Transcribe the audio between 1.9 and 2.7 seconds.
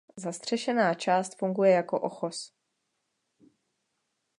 ochoz.